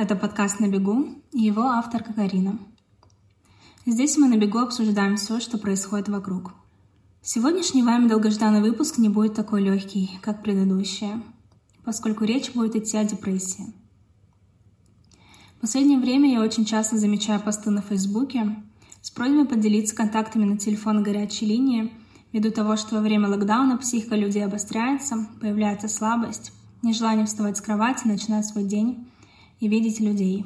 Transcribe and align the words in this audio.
Это 0.00 0.14
подкаст 0.14 0.60
«На 0.60 0.68
бегу» 0.68 1.08
и 1.32 1.40
его 1.42 1.62
авторка 1.62 2.12
Карина. 2.12 2.56
Здесь 3.84 4.16
мы 4.16 4.28
на 4.28 4.36
бегу 4.36 4.58
обсуждаем 4.58 5.16
все, 5.16 5.40
что 5.40 5.58
происходит 5.58 6.08
вокруг. 6.08 6.52
Сегодняшний 7.20 7.82
вами 7.82 8.06
долгожданный 8.06 8.60
выпуск 8.60 8.98
не 8.98 9.08
будет 9.08 9.34
такой 9.34 9.60
легкий, 9.60 10.16
как 10.22 10.44
предыдущие, 10.44 11.20
поскольку 11.84 12.22
речь 12.22 12.52
будет 12.52 12.76
идти 12.76 12.96
о 12.96 13.02
депрессии. 13.02 13.74
В 15.56 15.62
последнее 15.62 15.98
время 15.98 16.30
я 16.30 16.42
очень 16.42 16.64
часто 16.64 16.96
замечаю 16.96 17.40
посты 17.40 17.70
на 17.70 17.82
Фейсбуке 17.82 18.54
с 19.02 19.10
просьбой 19.10 19.46
поделиться 19.46 19.96
контактами 19.96 20.44
на 20.44 20.58
телефон 20.58 21.02
горячей 21.02 21.46
линии 21.46 21.92
ввиду 22.32 22.52
того, 22.52 22.76
что 22.76 22.94
во 22.94 23.00
время 23.00 23.28
локдауна 23.28 23.76
психика 23.76 24.14
людей 24.14 24.44
обостряется, 24.44 25.26
появляется 25.40 25.88
слабость, 25.88 26.52
нежелание 26.82 27.26
вставать 27.26 27.56
с 27.56 27.60
кровати, 27.60 28.06
начинать 28.06 28.46
свой 28.46 28.62
день 28.62 29.08
и 29.60 29.68
видеть 29.68 30.00
людей. 30.00 30.44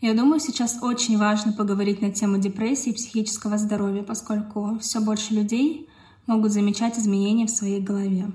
Я 0.00 0.14
думаю, 0.14 0.38
сейчас 0.38 0.78
очень 0.80 1.18
важно 1.18 1.52
поговорить 1.52 2.00
на 2.00 2.12
тему 2.12 2.38
депрессии 2.38 2.90
и 2.90 2.94
психического 2.94 3.58
здоровья, 3.58 4.02
поскольку 4.02 4.78
все 4.80 5.00
больше 5.00 5.34
людей 5.34 5.88
могут 6.26 6.52
замечать 6.52 6.98
изменения 6.98 7.46
в 7.46 7.50
своей 7.50 7.80
голове. 7.80 8.30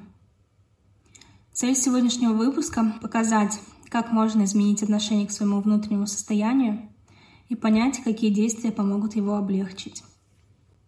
Цель 1.53 1.75
сегодняшнего 1.75 2.33
выпуска— 2.33 2.99
показать, 3.01 3.59
как 3.89 4.11
можно 4.11 4.43
изменить 4.43 4.83
отношение 4.83 5.27
к 5.27 5.31
своему 5.31 5.61
внутреннему 5.61 6.07
состоянию 6.07 6.89
и 7.47 7.55
понять, 7.55 8.03
какие 8.03 8.33
действия 8.33 8.71
помогут 8.71 9.15
его 9.15 9.35
облегчить. 9.35 10.03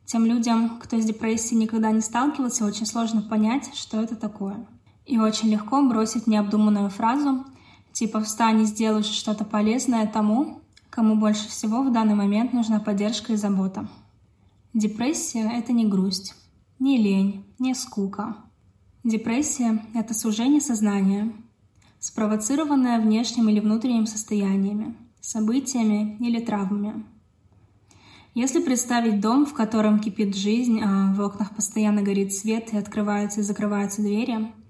Тем 0.06 0.26
людям, 0.26 0.80
кто 0.80 1.00
с 1.00 1.06
депрессией 1.06 1.62
никогда 1.62 1.92
не 1.92 2.02
сталкивался, 2.02 2.66
очень 2.66 2.86
сложно 2.86 3.22
понять, 3.22 3.74
что 3.76 4.02
это 4.02 4.16
такое. 4.16 4.68
И 5.06 5.18
очень 5.20 5.50
легко 5.50 5.82
бросить 5.84 6.28
необдуманную 6.28 6.90
фразу 6.90 7.46
Типа 7.96 8.20
встань 8.20 8.62
и 8.62 8.66
сделай 8.66 9.04
что-то 9.04 9.46
полезное 9.46 10.06
тому, 10.06 10.60
кому 10.90 11.16
больше 11.16 11.48
всего 11.48 11.82
в 11.82 11.94
данный 11.94 12.14
момент 12.14 12.52
нужна 12.52 12.82
поддержка 12.82 13.32
и 13.32 13.38
забота. 13.38 13.88
Депрессия— 14.74 15.50
это 15.58 15.72
не 15.72 15.86
грусть, 15.88 16.36
не 16.78 16.98
лень, 16.98 17.46
не 17.58 17.74
скука. 17.74 18.36
Депрессия— 19.06 19.82
это 19.94 20.14
сужение 20.14 20.60
сознания, 20.60 21.32
спровоцированное 22.00 23.00
внешним 23.00 23.48
или 23.48 23.62
внутренним 23.62 24.08
состояниями, 24.08 24.94
событиями 25.22 26.18
или 26.20 26.42
травмами. 26.42 27.06
Если 28.34 28.62
представить 28.62 29.22
дом, 29.22 29.46
в 29.46 29.54
котором 29.54 30.02
кипит 30.02 30.36
жизнь, 30.36 30.82
а 30.84 31.14
в 31.14 31.22
окнах 31.22 31.56
постоянно 31.56 32.02
горит 32.02 32.34
свет 32.34 32.74
и 32.74 32.78
открываются 32.78 33.40
и 33.40 33.44
закрываются 33.44 34.02
двери— 34.02 34.52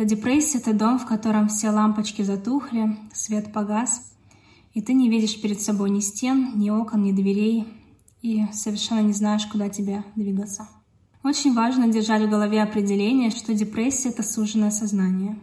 то 0.00 0.06
депрессия— 0.06 0.56
это 0.60 0.72
дом, 0.72 0.98
в 0.98 1.04
котором 1.04 1.48
все 1.48 1.68
лампочки 1.68 2.22
затухли, 2.22 2.96
свет 3.12 3.52
погас, 3.52 4.14
и 4.72 4.80
ты 4.80 4.94
не 4.94 5.10
видишь 5.10 5.38
перед 5.42 5.60
собой 5.60 5.90
ни 5.90 6.00
стен, 6.00 6.52
ни 6.54 6.70
окон, 6.70 7.02
ни 7.02 7.12
дверей, 7.12 7.68
и 8.22 8.46
совершенно 8.50 9.00
не 9.00 9.12
знаешь, 9.12 9.44
куда 9.44 9.68
тебе 9.68 10.02
двигаться. 10.16 10.66
Очень 11.22 11.52
важно 11.52 11.86
держать 11.88 12.22
в 12.22 12.30
голове 12.30 12.62
определение, 12.62 13.28
что 13.28 13.52
депрессия— 13.52 14.08
это 14.10 14.22
суженное 14.22 14.70
сознание. 14.70 15.38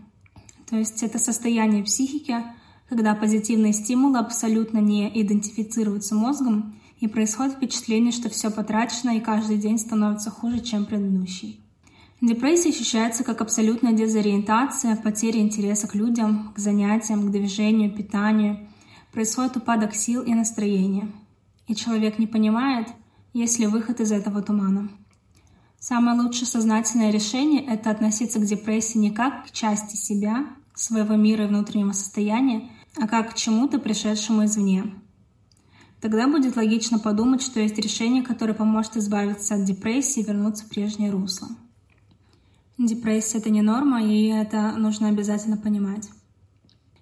То 0.68 0.76
есть 0.76 1.04
это 1.04 1.20
состояние 1.20 1.84
психики, 1.84 2.44
когда 2.90 3.14
позитивные 3.14 3.74
стимулы 3.74 4.18
абсолютно 4.18 4.80
не 4.80 5.08
идентифицируются 5.22 6.16
мозгом, 6.16 6.74
и 7.00 7.08
происходит 7.08 7.58
впечатление, 7.58 8.12
что 8.12 8.28
все 8.30 8.50
потрачено 8.50 9.18
и 9.18 9.20
каждый 9.20 9.60
день 9.60 9.78
становится 9.78 10.32
хуже, 10.32 10.62
чем 10.62 10.88
предыдущий. 10.88 11.62
Депрессия 12.20 12.70
ощущается 12.70 13.24
как 13.24 13.42
абсолютная 13.42 13.94
дезориентация, 13.94 14.96
потеря 14.96 15.40
интереса 15.40 15.88
к 15.88 15.94
людям, 15.94 16.52
к 16.56 16.58
занятиям, 16.58 17.28
к 17.28 17.32
движению, 17.32 17.94
питанию. 17.96 18.68
Происходит 19.12 19.58
упадок 19.58 19.94
сил 19.94 20.24
и 20.24 20.34
настроения. 20.34 21.12
И 21.68 21.76
человек 21.76 22.18
не 22.18 22.26
понимает, 22.26 22.88
есть 23.34 23.60
ли 23.60 23.68
выход 23.68 24.00
из 24.00 24.12
этого 24.12 24.42
тумана. 24.42 24.90
Самое 25.80 26.20
лучшее 26.20 26.48
сознательное 26.48 27.12
решение— 27.12 27.64
это 27.68 27.92
относиться 27.92 28.40
к 28.40 28.46
депрессии 28.46 28.98
не 28.98 29.12
как 29.12 29.46
к 29.46 29.52
части 29.52 29.96
себя, 29.96 30.48
своего 30.74 31.16
мира 31.16 31.46
и 31.46 31.48
внутреннего 31.48 31.92
состояния, 31.92 32.68
а 33.00 33.08
как 33.08 33.32
к 33.32 33.36
чему-то, 33.36 33.78
пришедшему 33.78 34.46
извне. 34.46 34.86
Тогда 36.02 36.28
будет 36.28 36.56
логично 36.56 36.98
подумать, 36.98 37.44
что 37.44 37.60
есть 37.60 37.78
решение, 37.78 38.24
которое 38.24 38.54
поможет 38.56 38.98
избавиться 38.98 39.54
от 39.54 39.66
депрессии 39.66 40.22
и 40.22 40.26
вернуться 40.26 40.66
в 40.66 40.70
прежнее 40.70 41.12
русло. 41.12 41.48
Депрессия— 42.78 43.38
это 43.40 43.50
не 43.50 43.64
норма, 43.64 44.04
и 44.04 44.28
это 44.28 44.74
нужно 44.78 45.10
обязательно 45.10 45.58
понимать. 45.58 46.10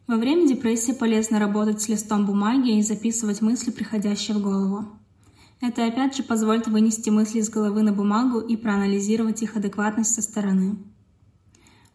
Во 0.07 0.15
время 0.15 0.47
депрессии 0.47 0.93
полезно 0.93 1.37
работать 1.37 1.81
с 1.81 1.89
листом 1.89 2.25
бумаги 2.25 2.77
и 2.77 2.81
записывать 2.81 3.41
мысли, 3.41 3.71
приходящие 3.71 4.37
в 4.37 4.41
голову. 4.41 4.87
Это 5.59 5.85
опять 5.85 6.15
же 6.15 6.23
позволит 6.23 6.67
вынести 6.67 7.09
мысли 7.09 7.39
из 7.39 7.49
головы 7.49 7.81
на 7.81 7.91
бумагу 7.91 8.39
и 8.39 8.55
проанализировать 8.55 9.41
их 9.41 9.57
адекватность 9.57 10.13
со 10.13 10.21
стороны. 10.21 10.77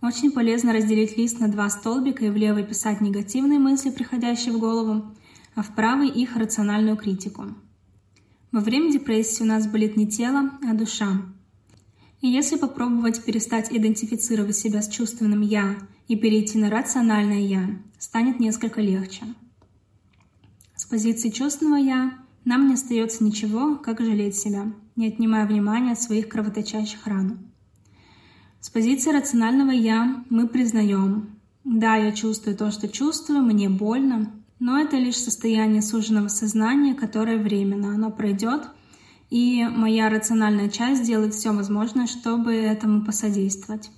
Очень 0.02 0.32
полезно 0.32 0.72
разделить 0.72 1.16
лист 1.16 1.40
на 1.40 1.48
два 1.48 1.70
столбика 1.70 2.24
и 2.26 2.30
в 2.30 2.36
левый 2.36 2.64
писать 2.64 3.00
негативные 3.00 3.58
мысли, 3.58 3.90
приходящие 3.90 4.54
в 4.54 4.58
голову, 4.58 5.14
а 5.54 5.62
в 5.62 5.74
правый 5.74 6.08
их 6.08 6.36
рациональную 6.36 6.96
критику. 6.96 7.54
Во 8.52 8.60
время 8.60 8.92
депрессии 8.92 9.42
у 9.42 9.46
нас 9.46 9.66
болит 9.66 9.96
не 9.96 10.06
тело, 10.06 10.50
а 10.68 10.74
душа, 10.74 11.22
и 12.20 12.28
если 12.28 12.56
попробовать 12.56 13.24
перестать 13.24 13.72
идентифицировать 13.72 14.56
себя 14.56 14.82
с 14.82 14.88
чувственным 14.88 15.40
«я» 15.40 15.76
и 16.06 16.16
перейти 16.16 16.58
на 16.58 16.70
рациональное 16.70 17.40
«я», 17.40 17.78
станет 17.98 18.40
несколько 18.40 18.80
легче. 18.80 19.24
С 20.76 20.84
позиции 20.84 21.30
чувственного 21.30 21.76
«я» 21.76 22.18
нам 22.44 22.68
не 22.68 22.74
остается 22.74 23.24
ничего, 23.24 23.76
как 23.76 24.00
жалеть 24.00 24.36
себя, 24.36 24.72
не 24.96 25.08
отнимая 25.08 25.46
внимания 25.46 25.92
от 25.92 26.00
своих 26.00 26.28
кровоточащих 26.28 27.06
ран. 27.06 27.38
С 28.60 28.68
позиции 28.68 29.12
рационального 29.12 29.70
«я» 29.70 30.24
мы 30.28 30.46
признаем, 30.46 31.38
да, 31.64 31.96
я 31.96 32.12
чувствую 32.12 32.56
то, 32.56 32.70
что 32.70 32.88
чувствую, 32.88 33.42
мне 33.42 33.70
больно, 33.70 34.30
но 34.58 34.78
это 34.78 34.96
лишь 34.96 35.16
состояние 35.16 35.80
суженного 35.80 36.28
сознания, 36.28 36.94
которое 36.94 37.38
временно, 37.38 37.94
оно 37.94 38.10
пройдет— 38.10 38.68
и 39.30 39.64
моя 39.64 40.08
рациональная 40.10 40.68
часть 40.68 41.04
делает 41.04 41.34
все 41.34 41.52
возможное, 41.52 42.06
чтобы 42.06 42.52
этому 42.54 43.04
посодействовать. 43.04 43.90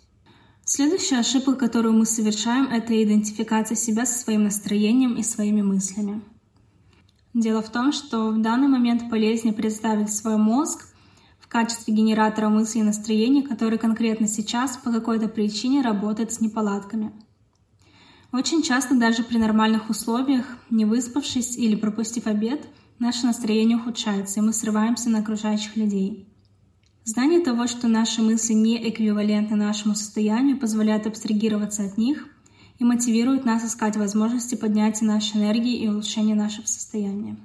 Следующая 0.64 1.18
ошибка, 1.18 1.54
которую 1.54 1.94
мы 1.94 2.06
совершаем, 2.06 2.66
это 2.66 3.02
идентификация 3.02 3.74
себя 3.74 4.06
со 4.06 4.18
своим 4.18 4.44
настроением 4.44 5.14
и 5.16 5.22
своими 5.22 5.62
мыслями. 5.62 6.22
Дело 7.34 7.62
в 7.62 7.70
том, 7.70 7.92
что 7.92 8.30
в 8.30 8.40
данный 8.40 8.68
момент 8.68 9.10
полезнее 9.10 9.54
представить 9.54 10.12
свой 10.12 10.36
мозг 10.36 10.86
в 11.40 11.48
качестве 11.48 11.94
генератора 11.94 12.50
мыслей 12.50 12.82
и 12.82 12.84
настроения, 12.84 13.42
который 13.42 13.78
конкретно 13.78 14.28
сейчас 14.28 14.76
по 14.76 14.92
какой-то 14.92 15.28
причине 15.28 15.80
работает 15.80 16.32
с 16.32 16.40
неполадками. 16.40 17.10
Очень 18.32 18.62
часто 18.62 18.94
даже 18.94 19.24
при 19.24 19.38
нормальных 19.38 19.90
условиях, 19.90 20.44
не 20.70 20.84
выспавшись 20.84 21.56
или 21.56 21.74
пропустив 21.74 22.26
обед– 22.26 22.66
наше 23.02 23.26
настроение 23.26 23.76
ухудшается, 23.76 24.38
и 24.38 24.42
мы 24.42 24.52
срываемся 24.52 25.10
на 25.10 25.18
окружающих 25.18 25.76
людей. 25.76 26.28
Знание 27.04 27.40
того, 27.40 27.66
что 27.66 27.88
наши 27.88 28.22
мысли 28.22 28.52
не 28.52 28.88
эквивалентны 28.88 29.56
нашему 29.56 29.96
состоянию, 29.96 30.56
позволяет 30.56 31.08
абстрагироваться 31.08 31.84
от 31.84 31.98
них 31.98 32.28
и 32.78 32.84
мотивирует 32.84 33.44
нас 33.44 33.64
искать 33.64 33.96
возможности 33.96 34.54
поднятия 34.54 35.04
нашей 35.04 35.38
энергии 35.38 35.78
и 35.78 35.88
улучшения 35.88 36.36
нашего 36.36 36.64
состояния. 36.66 37.36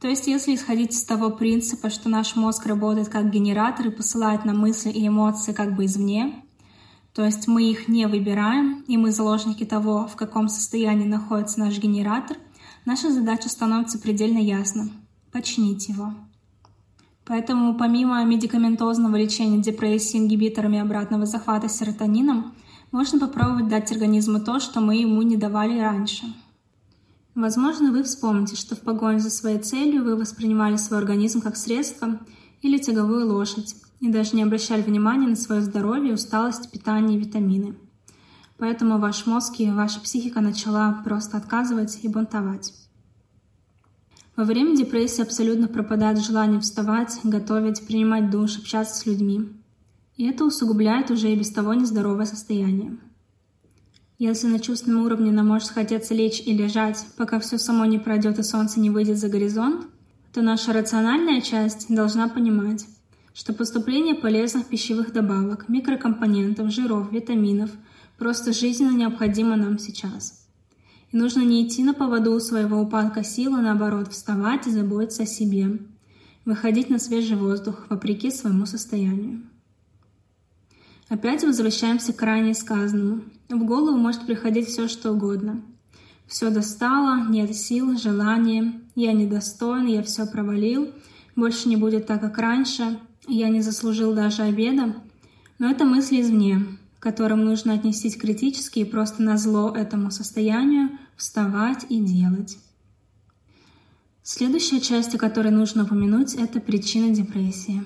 То 0.00 0.06
есть, 0.06 0.28
если 0.28 0.54
исходить 0.54 0.92
из 0.92 1.02
того 1.02 1.30
принципа, 1.30 1.90
что 1.90 2.08
наш 2.08 2.36
мозг 2.36 2.64
работает 2.66 3.08
как 3.08 3.32
генератор 3.32 3.88
и 3.88 3.90
посылает 3.90 4.44
нам 4.44 4.60
мысли 4.60 4.90
и 4.90 5.08
эмоции 5.08 5.52
как 5.52 5.74
бы 5.74 5.86
извне, 5.86 6.44
то 7.14 7.24
есть 7.24 7.48
мы 7.48 7.68
их 7.68 7.88
не 7.88 8.06
выбираем, 8.06 8.84
и 8.86 8.96
мы 8.96 9.10
заложники 9.10 9.64
того, 9.64 10.06
в 10.06 10.14
каком 10.14 10.48
состоянии 10.48 11.06
находится 11.06 11.58
наш 11.58 11.78
генератор— 11.78 12.36
наша 12.84 13.10
задача 13.10 13.48
становится 13.48 13.98
предельно 13.98 14.38
ясна— 14.38 14.88
починить 15.32 15.88
его. 15.88 16.14
Поэтому 17.24 17.76
помимо 17.76 18.24
медикаментозного 18.24 19.16
лечения 19.16 19.62
депрессии 19.62 20.18
ингибиторами 20.18 20.78
обратного 20.78 21.24
захвата 21.24 21.68
серотонином, 21.68 22.54
можно 22.90 23.18
попробовать 23.18 23.68
дать 23.68 23.90
организму 23.92 24.40
то, 24.40 24.60
что 24.60 24.80
мы 24.80 24.96
ему 24.96 25.22
не 25.22 25.36
давали 25.36 25.78
раньше. 25.78 26.26
Возможно, 27.34 27.90
вы 27.92 28.02
вспомните, 28.02 28.56
что 28.56 28.76
в 28.76 28.80
погоне 28.80 29.18
за 29.18 29.30
своей 29.30 29.58
целью 29.58 30.04
вы 30.04 30.16
воспринимали 30.16 30.76
свой 30.76 30.98
организм 30.98 31.40
как 31.40 31.56
средство 31.56 32.20
или 32.60 32.76
тяговую 32.76 33.32
лошадь, 33.32 33.74
и 34.00 34.08
даже 34.08 34.36
не 34.36 34.42
обращали 34.42 34.82
внимания 34.82 35.28
на 35.28 35.36
свое 35.36 35.62
здоровье, 35.62 36.12
усталость, 36.12 36.70
питание 36.70 37.16
и 37.16 37.20
витамины. 37.20 37.74
Поэтому 38.58 38.98
ваш 38.98 39.26
мозг 39.26 39.54
и 39.58 39.70
ваша 39.70 40.00
психика 40.00 40.40
начала 40.40 41.02
просто 41.04 41.36
отказывать 41.36 41.98
и 42.02 42.08
бунтовать. 42.08 42.72
Во 44.36 44.44
время 44.44 44.76
депрессии 44.76 45.22
абсолютно 45.22 45.68
пропадает 45.68 46.18
желание 46.18 46.60
вставать, 46.60 47.18
готовить, 47.22 47.86
принимать 47.86 48.30
душ, 48.30 48.58
общаться 48.58 48.96
с 48.96 49.06
людьми. 49.06 49.52
И 50.16 50.24
это 50.24 50.44
усугубляет 50.44 51.10
уже 51.10 51.32
и 51.32 51.36
без 51.36 51.50
того 51.50 51.74
нездоровое 51.74 52.24
состояние. 52.24 52.96
Если 54.18 54.46
на 54.46 54.60
чувственном 54.60 55.04
уровне 55.04 55.32
нам 55.32 55.48
может 55.48 55.70
хотеться 55.70 56.14
лечь 56.14 56.40
и 56.46 56.56
лежать, 56.56 57.04
пока 57.16 57.40
все 57.40 57.58
само 57.58 57.84
не 57.86 57.98
пройдет 57.98 58.38
и 58.38 58.42
солнце 58.42 58.78
не 58.78 58.88
выйдет 58.88 59.18
за 59.18 59.28
горизонт, 59.28 59.86
то 60.32 60.42
наша 60.42 60.72
рациональная 60.72 61.40
часть 61.40 61.92
должна 61.92 62.28
понимать, 62.28 62.86
что 63.34 63.52
поступление 63.52 64.14
полезных 64.14 64.66
пищевых 64.66 65.12
добавок, 65.12 65.68
микрокомпонентов, 65.68 66.70
жиров, 66.70 67.12
витаминов 67.12 67.70
просто 68.18 68.52
жизненно 68.52 68.96
необходимо 68.96 69.56
нам 69.56 69.78
сейчас. 69.78 70.46
И 71.10 71.16
нужно 71.16 71.42
не 71.42 71.66
идти 71.66 71.84
на 71.84 71.94
поводу 71.94 72.38
своего 72.40 72.80
упадка 72.80 73.22
сил, 73.22 73.54
а 73.54 73.60
наоборот 73.60 74.08
вставать 74.08 74.66
и 74.66 74.70
заботиться 74.70 75.24
о 75.24 75.26
себе, 75.26 75.78
выходить 76.44 76.90
на 76.90 76.98
свежий 76.98 77.36
воздух 77.36 77.86
вопреки 77.90 78.30
своему 78.30 78.66
состоянию. 78.66 79.42
Опять 81.08 81.44
возвращаемся 81.44 82.14
к 82.14 82.22
ранее 82.22 82.54
сказанному. 82.54 83.24
В 83.50 83.64
голову 83.64 83.98
может 83.98 84.24
приходить 84.24 84.68
все, 84.68 84.88
что 84.88 85.12
угодно. 85.12 85.60
Все 86.26 86.48
достало, 86.48 87.28
нет 87.28 87.54
сил, 87.54 87.98
желания, 87.98 88.80
я 88.94 89.12
недостоин, 89.12 89.86
я 89.86 90.02
все 90.02 90.26
провалил, 90.26 90.90
больше 91.36 91.68
не 91.68 91.76
будет 91.76 92.06
так, 92.06 92.22
как 92.22 92.38
раньше, 92.38 92.98
я 93.28 93.50
не 93.50 93.60
заслужил 93.60 94.14
даже 94.14 94.42
обеда. 94.42 94.94
Но 95.58 95.70
это 95.70 95.84
мысли 95.84 96.22
извне, 96.22 96.78
которым 97.02 97.44
нужно 97.44 97.74
отнестись 97.74 98.16
критически 98.16 98.78
и 98.78 98.84
просто 98.84 99.24
на 99.24 99.36
зло 99.36 99.74
этому 99.74 100.12
состоянию 100.12 100.90
вставать 101.16 101.84
и 101.88 101.98
делать. 101.98 102.58
Следующая 104.22 104.80
часть, 104.80 105.12
о 105.12 105.18
которой 105.18 105.50
нужно 105.50 105.82
упомянуть, 105.82 106.34
это 106.34 106.60
причина 106.60 107.12
депрессии. 107.12 107.82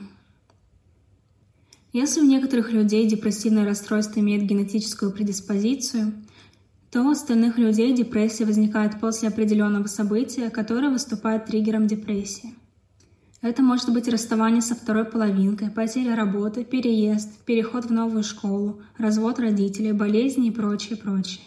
Если 1.94 2.20
у 2.20 2.26
некоторых 2.26 2.72
людей 2.72 3.08
депрессивное 3.08 3.64
расстройство 3.64 4.20
имеет 4.20 4.42
генетическую 4.42 5.10
предиспозицию, 5.10 6.12
то 6.90 7.02
у 7.02 7.08
остальных 7.08 7.56
людей 7.56 7.94
депрессия 7.94 8.44
возникает 8.44 9.00
после 9.00 9.28
определенного 9.28 9.86
события, 9.86 10.50
которое 10.50 10.90
выступает 10.90 11.46
триггером 11.46 11.86
депрессии. 11.86 12.54
Это 13.46 13.62
может 13.62 13.92
быть 13.92 14.08
расставание 14.08 14.60
со 14.60 14.74
второй 14.74 15.04
половинкой, 15.04 15.70
потеря 15.70 16.16
работы, 16.16 16.64
переезд, 16.64 17.30
переход 17.44 17.84
в 17.84 17.92
новую 17.92 18.24
школу, 18.24 18.82
развод 18.98 19.38
родителей, 19.38 19.92
болезни 19.92 20.48
и 20.48 20.50
прочее, 20.50 20.96
прочее. 20.96 21.44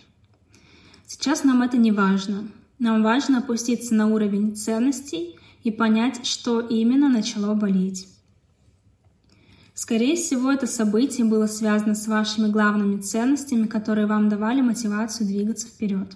Сейчас 1.05 1.43
нам 1.43 1.61
это 1.61 1.75
не 1.75 1.91
важно. 1.91 2.47
Нам 2.79 3.03
важно 3.03 3.39
опуститься 3.39 3.93
на 3.93 4.07
уровень 4.07 4.55
ценностей 4.55 5.35
и 5.65 5.71
понять, 5.71 6.25
что 6.25 6.61
именно 6.61 7.09
начало 7.09 7.53
болеть. 7.53 8.07
Скорее 9.73 10.15
всего, 10.15 10.53
это 10.53 10.67
событие 10.67 11.25
было 11.25 11.47
связано 11.47 11.95
с 11.95 12.07
вашими 12.07 12.47
главными 12.49 13.01
ценностями, 13.01 13.67
которые 13.67 14.07
вам 14.07 14.29
давали 14.29 14.61
мотивацию 14.61 15.27
двигаться 15.27 15.67
вперед. 15.67 16.15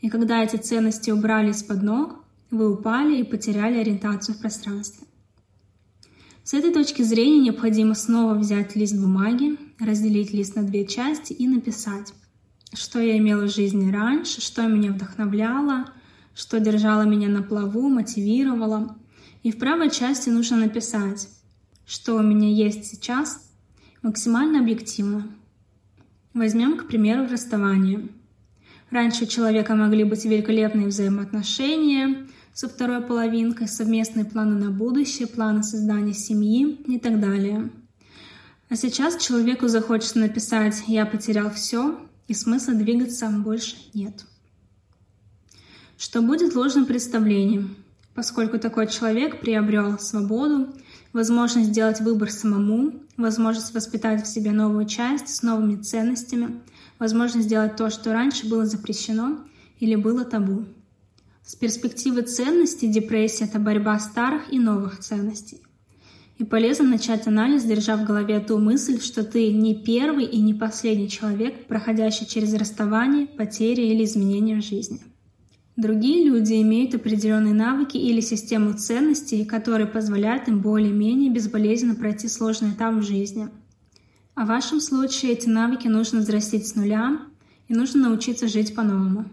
И 0.00 0.08
когда 0.08 0.42
эти 0.42 0.56
ценности 0.56 1.12
убрали 1.12 1.52
из-под 1.52 1.84
ног, 1.84 2.25
вы 2.50 2.72
упали 2.72 3.18
и 3.18 3.24
потеряли 3.24 3.78
ориентацию 3.78 4.34
в 4.34 4.40
пространстве. 4.40 5.06
С 6.44 6.54
этой 6.54 6.72
точки 6.72 7.02
зрения 7.02 7.40
необходимо 7.40 7.94
снова 7.94 8.34
взять 8.34 8.76
лист 8.76 8.96
бумаги, 8.96 9.56
разделить 9.80 10.32
лист 10.32 10.54
на 10.54 10.62
две 10.62 10.86
части 10.86 11.32
и 11.32 11.48
написать, 11.48 12.14
что 12.72 13.00
я 13.00 13.18
имела 13.18 13.46
в 13.46 13.52
жизни 13.52 13.90
раньше, 13.90 14.40
что 14.40 14.66
меня 14.66 14.92
вдохновляло, 14.92 15.86
что 16.34 16.60
держало 16.60 17.02
меня 17.02 17.28
на 17.28 17.42
плаву, 17.42 17.88
мотивировало. 17.88 18.96
И 19.42 19.50
в 19.50 19.58
правой 19.58 19.90
части 19.90 20.28
нужно 20.28 20.58
написать, 20.58 21.28
что 21.84 22.14
у 22.14 22.22
меня 22.22 22.48
есть 22.48 22.84
сейчас, 22.84 23.50
максимально 24.02 24.60
объективно. 24.60 25.28
Возьмем, 26.32 26.76
к 26.76 26.86
примеру, 26.86 27.26
расставание. 27.28 28.08
Раньше 28.90 29.24
у 29.24 29.26
человека 29.26 29.74
могли 29.74 30.04
быть 30.04 30.24
великолепные 30.24 30.86
взаимоотношения 30.86 32.26
со 32.56 32.70
второй 32.70 33.02
половинкой, 33.02 33.68
совместные 33.68 34.24
планы 34.24 34.54
на 34.54 34.70
будущее, 34.70 35.28
планы 35.28 35.62
создания 35.62 36.14
семьи 36.14 36.80
и 36.86 36.98
так 36.98 37.20
далее. 37.20 37.70
А 38.70 38.76
сейчас 38.76 39.22
человеку 39.22 39.68
захочется 39.68 40.18
написать 40.18 40.82
«я 40.86 41.04
потерял 41.04 41.50
все» 41.50 42.00
и 42.28 42.32
смысла 42.32 42.72
двигаться 42.72 43.28
больше 43.28 43.76
нет. 43.92 44.24
Что 45.98 46.22
будет 46.22 46.54
ложным 46.54 46.86
представлением, 46.86 47.76
поскольку 48.14 48.58
такой 48.58 48.86
человек 48.86 49.38
приобрел 49.40 49.98
свободу, 49.98 50.74
возможность 51.12 51.68
сделать 51.68 52.00
выбор 52.00 52.30
самому, 52.30 52.94
возможность 53.18 53.74
воспитать 53.74 54.24
в 54.24 54.26
себе 54.26 54.52
новую 54.52 54.86
часть 54.86 55.28
с 55.28 55.42
новыми 55.42 55.76
ценностями, 55.82 56.62
возможность 56.98 57.48
сделать 57.48 57.76
то, 57.76 57.90
что 57.90 58.14
раньше 58.14 58.48
было 58.48 58.64
запрещено 58.64 59.44
или 59.78 59.94
было 59.94 60.24
табу. 60.24 60.64
С 61.46 61.54
перспективы 61.54 62.22
ценностей 62.22 62.88
депрессия— 62.88 63.44
это 63.46 63.60
борьба 63.60 64.00
старых 64.00 64.52
и 64.52 64.58
новых 64.58 64.98
ценностей. 64.98 65.60
И 66.38 66.44
полезно 66.44 66.88
начать 66.88 67.28
анализ, 67.28 67.62
держа 67.62 67.96
в 67.96 68.04
голове 68.04 68.40
ту 68.40 68.58
мысль, 68.58 69.00
что 69.00 69.22
ты 69.22 69.52
не 69.52 69.76
первый 69.76 70.24
и 70.24 70.40
не 70.40 70.54
последний 70.54 71.08
человек, 71.08 71.68
проходящий 71.68 72.26
через 72.26 72.52
расставание, 72.54 73.28
потери 73.28 73.82
или 73.82 74.02
изменения 74.02 74.60
в 74.60 74.64
жизни. 74.64 74.98
Другие 75.76 76.28
люди 76.28 76.60
имеют 76.62 76.96
определенные 76.96 77.54
навыки 77.54 77.96
или 77.96 78.20
систему 78.20 78.72
ценностей, 78.72 79.44
которые 79.44 79.86
позволяют 79.86 80.48
им 80.48 80.60
более-менее 80.60 81.30
безболезненно 81.30 81.94
пройти 81.94 82.26
сложный 82.26 82.70
этап 82.70 82.96
в 82.96 83.02
жизни. 83.02 83.50
А 84.34 84.46
в 84.46 84.48
вашем 84.48 84.80
случае 84.80 85.34
эти 85.34 85.48
навыки 85.48 85.86
нужно 85.86 86.18
взрастить 86.18 86.66
с 86.66 86.74
нуля 86.74 87.20
и 87.68 87.72
нужно 87.72 88.08
научиться 88.08 88.48
жить 88.48 88.74
по-новому. 88.74 89.26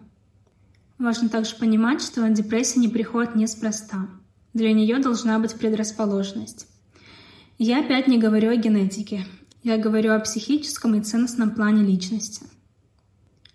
Важно 1.03 1.27
также 1.27 1.57
понимать, 1.57 2.01
что 2.01 2.29
депрессия 2.29 2.79
не 2.79 2.87
приходит 2.87 3.35
неспроста. 3.35 4.07
Для 4.53 4.71
нее 4.71 4.99
должна 4.99 5.37
быть 5.37 5.53
предрасположенность. 5.53 6.65
Я 7.57 7.81
опять 7.81 8.07
не 8.07 8.17
говорю 8.17 8.51
о 8.51 8.55
генетике. 8.55 9.25
Я 9.63 9.77
говорю 9.77 10.13
о 10.13 10.19
психическом 10.21 10.95
и 10.95 11.01
ценностном 11.01 11.51
плане 11.51 11.83
личности. 11.83 12.45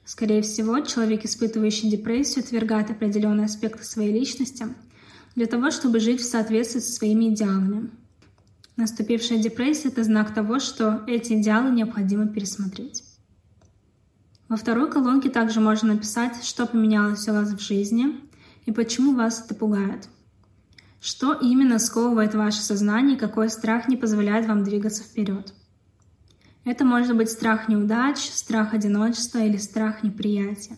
Скорее 0.04 0.42
всего, 0.42 0.80
человек, 0.80 1.24
испытывающий 1.24 1.88
депрессию, 1.88 2.44
отвергает 2.44 2.90
определенные 2.90 3.46
аспекты 3.46 3.82
своей 3.82 4.12
личности 4.12 4.66
для 5.34 5.46
того, 5.46 5.70
чтобы 5.70 6.00
жить 6.00 6.20
в 6.20 6.28
соответствии 6.28 6.80
со 6.80 6.92
своими 6.92 7.30
идеалами. 7.30 7.88
Наступившая 8.76 9.38
депрессия— 9.38 9.88
это 9.88 10.04
знак 10.04 10.34
того, 10.34 10.58
что 10.58 11.02
эти 11.06 11.32
идеалы 11.32 11.70
необходимо 11.70 12.28
пересмотреть. 12.28 13.07
Во 14.48 14.56
второй 14.56 14.90
колонке 14.90 15.28
также 15.28 15.60
можно 15.60 15.92
написать, 15.92 16.42
что 16.42 16.66
поменялось 16.66 17.28
у 17.28 17.32
вас 17.32 17.50
в 17.50 17.60
жизни 17.60 18.18
и 18.64 18.72
почему 18.72 19.14
вас 19.14 19.44
это 19.44 19.54
пугает. 19.54 20.08
Что 21.00 21.34
именно 21.34 21.78
сковывает 21.78 22.34
ваше 22.34 22.62
сознание 22.62 23.16
и 23.16 23.20
какой 23.20 23.50
страх 23.50 23.88
не 23.88 23.96
позволяет 23.96 24.46
вам 24.46 24.64
двигаться 24.64 25.02
вперед. 25.02 25.52
Это 26.64 26.84
может 26.84 27.16
быть 27.16 27.30
страх 27.30 27.68
неудач, 27.68 28.18
страх 28.18 28.72
одиночества 28.72 29.38
или 29.38 29.58
страх 29.58 30.02
неприятия. 30.02 30.76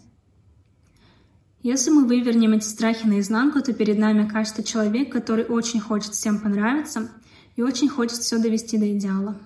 Если 1.63 1.91
мы 1.91 2.07
вывернем 2.07 2.53
эти 2.55 2.65
страхи 2.65 3.07
наизнанку, 3.07 3.61
то 3.61 3.73
перед 3.73 3.99
нами 3.99 4.25
окажется 4.25 4.65
человек, 4.65 5.13
который 5.13 5.45
очень 5.45 5.81
хочет 5.81 6.15
всем 6.15 6.41
понравиться 6.41 7.09
и 7.55 7.63
очень 7.63 7.89
хочет 7.89 8.19
все 8.19 8.39
довести 8.39 8.79
до 8.79 8.97
идеала. 8.97 9.37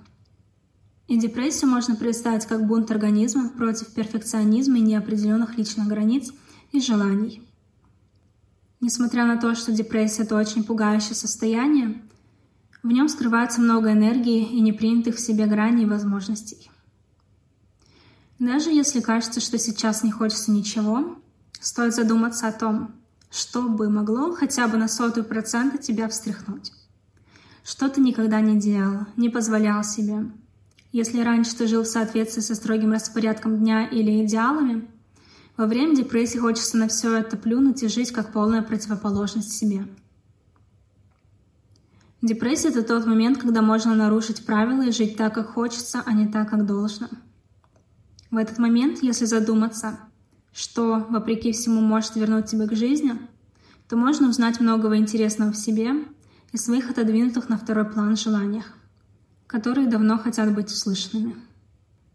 И 1.06 1.18
депрессию 1.18 1.70
можно 1.70 1.96
представить 1.96 2.46
как 2.46 2.66
бунт 2.66 2.90
организма 2.90 3.50
против 3.50 3.92
перфекционизма 3.92 4.78
и 4.78 4.82
неопределенных 4.82 5.58
личных 5.58 5.86
границ 5.86 6.32
и 6.72 6.80
желаний. 6.80 7.42
Несмотря 8.80 9.24
на 9.26 9.36
то, 9.36 9.54
что 9.54 9.72
депрессия— 9.72 10.22
это 10.24 10.36
очень 10.36 10.64
пугающее 10.64 11.14
состояние, 11.14 12.02
в 12.82 12.88
нем 12.88 13.08
скрывается 13.08 13.60
много 13.60 13.92
энергии 13.92 14.46
и 14.46 14.60
непринятых 14.60 15.16
в 15.16 15.20
себе 15.20 15.46
граней 15.46 15.84
и 15.84 15.88
возможностей. 15.88 16.70
Даже 18.38 18.70
если 18.70 19.00
кажется, 19.00 19.40
что 19.40 19.58
сейчас 19.58 20.02
не 20.02 20.10
хочется 20.10 20.50
ничего, 20.50 21.16
стоит 21.60 21.94
задуматься 21.94 22.48
о 22.48 22.52
том, 22.52 22.94
что 23.30 23.62
бы 23.62 23.88
могло 23.88 24.34
хотя 24.34 24.68
бы 24.68 24.76
на 24.76 24.88
сотую 24.88 25.24
процента 25.24 25.78
тебя 25.78 26.08
встряхнуть. 26.08 26.72
Что 27.64 27.88
ты 27.88 28.00
никогда 28.00 28.40
не 28.40 28.58
делал, 28.60 29.06
не 29.16 29.30
позволял 29.30 29.82
себе. 29.82 30.26
Если 30.94 31.22
раньше 31.22 31.56
ты 31.56 31.66
жил 31.66 31.82
в 31.82 31.88
соответствии 31.88 32.40
со 32.40 32.54
строгим 32.54 32.92
распорядком 32.92 33.58
дня 33.58 33.84
или 33.84 34.24
идеалами, 34.24 34.88
во 35.56 35.66
время 35.66 35.96
депрессии 35.96 36.38
хочется 36.38 36.76
на 36.76 36.86
все 36.86 37.16
это 37.16 37.36
плюнуть 37.36 37.82
и 37.82 37.88
жить 37.88 38.12
как 38.12 38.32
полная 38.32 38.62
противоположность 38.62 39.50
себе. 39.50 39.88
Депрессия— 42.22 42.68
это 42.70 42.84
тот 42.84 43.06
момент, 43.06 43.38
когда 43.38 43.60
можно 43.60 43.92
нарушить 43.96 44.46
правила 44.46 44.82
и 44.82 44.92
жить 44.92 45.16
так, 45.16 45.34
как 45.34 45.48
хочется, 45.48 46.00
а 46.06 46.12
не 46.12 46.28
так, 46.28 46.50
как 46.50 46.64
должно. 46.64 47.08
В 48.30 48.36
этот 48.36 48.58
момент, 48.58 49.02
если 49.02 49.24
задуматься, 49.24 49.98
что, 50.52 51.04
вопреки 51.10 51.50
всему, 51.50 51.80
может 51.80 52.14
вернуть 52.14 52.46
тебя 52.46 52.68
к 52.68 52.76
жизни, 52.76 53.18
то 53.88 53.96
можно 53.96 54.28
узнать 54.28 54.60
многого 54.60 54.96
интересного 54.96 55.50
в 55.50 55.56
себе 55.56 56.04
и 56.52 56.56
своих 56.56 56.88
отодвинутых 56.88 57.48
на 57.48 57.58
второй 57.58 57.84
план 57.84 58.16
желаниях, 58.16 58.66
которые 59.46 59.86
давно 59.86 60.18
хотят 60.18 60.54
быть 60.54 60.70
услышанными. 60.70 61.36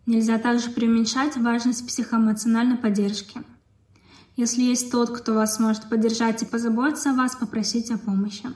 Нельзя 0.06 0.40
также 0.40 0.72
преуменьшать 0.72 1.38
важность 1.38 1.86
психоэмоциональной 1.86 2.78
поддержки. 2.78 3.42
Если 4.36 4.62
есть 4.62 4.92
тот, 4.92 5.16
кто 5.16 5.34
вас 5.34 5.60
может 5.60 5.90
поддержать 5.90 6.42
и 6.42 6.46
позаботиться 6.46 7.12
о 7.12 7.14
вас, 7.14 7.36
попросите 7.36 7.96
о 7.96 7.98
помощи. 7.98 8.48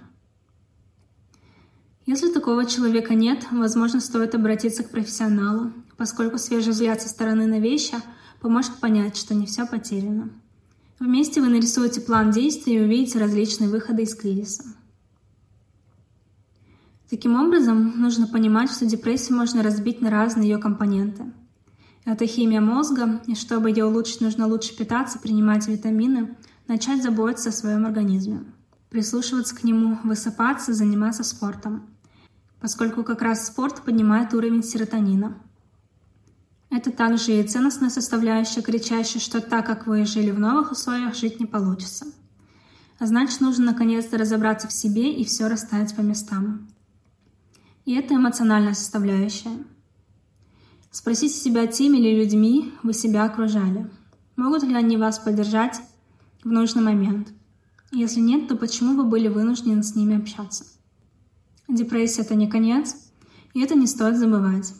Если 2.05 2.31
такого 2.31 2.65
человека 2.65 3.13
нет, 3.15 3.45
возможно, 3.51 3.99
стоит 3.99 4.35
обратиться 4.35 4.83
к 4.83 4.91
профессионалу, 4.91 5.71
поскольку 5.95 6.37
свежий 6.37 6.71
взгляд 6.71 7.01
со 7.01 7.07
стороны 7.07 7.47
на 7.47 7.59
вещи 7.59 7.95
поможет 8.41 8.75
понять, 8.75 9.15
что 9.15 9.33
не 9.33 9.45
все 9.45 9.65
потеряно. 9.65 10.29
Вместе 10.99 11.41
вы 11.41 11.47
нарисуете 11.47 12.01
план 12.01 12.31
действий 12.31 12.77
и 12.77 12.81
увидите 12.81 13.19
различные 13.19 13.69
выходы 13.69 14.03
из 14.03 14.15
кризиса. 14.15 14.63
Таким 17.13 17.39
образом, 17.39 18.01
нужно 18.01 18.25
понимать, 18.25 18.71
что 18.71 18.87
депрессию 18.87 19.37
можно 19.37 19.61
разбить 19.61 20.01
на 20.01 20.09
разные 20.09 20.49
ее 20.49 20.57
компоненты– 20.57 21.31
это 22.05 22.25
химия 22.25 22.59
мозга, 22.59 23.21
и 23.27 23.35
чтобы 23.35 23.69
ее 23.69 23.85
улучшить, 23.85 24.21
нужно 24.21 24.47
лучше 24.47 24.75
питаться, 24.75 25.19
принимать 25.19 25.67
витамины, 25.67 26.35
начать 26.67 27.03
заботиться 27.03 27.49
о 27.49 27.51
своем 27.51 27.85
организме, 27.85 28.43
прислушиваться 28.89 29.55
к 29.55 29.63
нему, 29.63 29.99
высыпаться, 30.03 30.73
заниматься 30.73 31.23
спортом, 31.23 31.87
поскольку 32.59 33.03
как 33.03 33.21
раз 33.21 33.45
спорт 33.45 33.83
поднимает 33.83 34.33
уровень 34.33 34.63
серотонина. 34.63 35.37
Это 36.71 36.89
также 36.89 37.39
и 37.39 37.43
ценностная 37.43 37.91
составляющая, 37.91 38.63
кричащая, 38.63 39.21
что 39.21 39.39
так, 39.39 39.67
как 39.67 39.85
вы 39.85 40.03
жили 40.05 40.31
в 40.31 40.39
новых 40.39 40.71
условиях, 40.71 41.13
жить 41.13 41.39
не 41.39 41.45
получится. 41.45 42.07
А 42.97 43.05
значит, 43.05 43.39
нужно 43.39 43.65
наконец-то 43.65 44.17
разобраться 44.17 44.67
в 44.67 44.73
себе 44.73 45.13
и 45.13 45.23
все 45.23 45.47
расставить 45.47 45.95
по 45.95 46.01
местам. 46.01 46.67
И 47.85 47.93
это 47.93 48.15
эмоциональная 48.15 48.73
составляющая– 48.73 49.57
Спросите 50.93 51.33
себя, 51.33 51.65
теми 51.65 51.97
ли 51.97 52.15
людьми 52.15 52.71
вы 52.83 52.93
себя 52.93 53.25
окружали. 53.25 53.89
Могут 54.35 54.61
ли 54.61 54.75
они 54.75 54.95
вас 54.95 55.17
поддержать 55.17 55.81
в 56.43 56.51
нужный 56.51 56.83
момент? 56.83 57.33
Если 57.91 58.19
нет, 58.19 58.47
то 58.47 58.55
почему 58.55 58.95
вы 58.95 59.03
были 59.03 59.27
вынуждены 59.27 59.81
с 59.81 59.95
ними 59.95 60.15
общаться? 60.15 60.65
Депрессия— 61.67 62.21
это 62.23 62.35
не 62.35 62.47
конец, 62.47 62.95
и 63.55 63.61
это 63.61 63.73
не 63.73 63.87
стоит 63.87 64.17
забывать. 64.17 64.71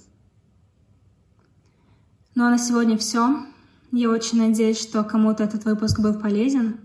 Ну 2.35 2.45
а 2.45 2.51
на 2.51 2.59
сегодня 2.59 2.95
все. 2.95 3.43
Я 3.91 4.11
очень 4.11 4.37
надеюсь, 4.37 4.79
что 4.79 5.03
кому-то 5.03 5.43
этот 5.43 5.65
выпуск 5.65 5.99
был 5.99 6.13
полезен. 6.13 6.79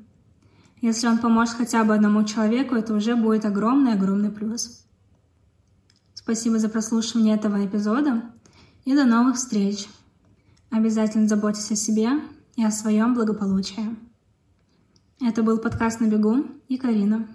Если 0.81 1.07
он 1.07 1.19
поможет 1.19 1.57
хотя 1.57 1.85
бы 1.85 1.95
одному 1.95 2.25
человеку, 2.25 2.77
это 2.77 2.95
уже 2.95 3.15
будет 3.15 3.45
огромный-огромный 3.45 4.31
плюс. 4.31 4.88
Спасибо 6.29 6.59
за 6.59 6.69
прослушивание 6.69 7.37
этого 7.37 7.65
эпизода 7.65 8.23
и 8.85 8.95
до 8.95 9.07
новых 9.07 9.37
встреч! 9.37 9.89
Обязательно 10.69 11.27
заботьтесь 11.27 11.71
о 11.71 11.75
себе 11.75 12.21
и 12.55 12.63
о 12.63 12.71
своем 12.71 13.15
благополучии. 13.15 13.97
Это 15.23 15.43
был 15.43 15.57
подкаст 15.57 16.01
«На 16.01 16.05
бегу» 16.05 16.45
и 16.69 16.77
Карина. 16.77 17.27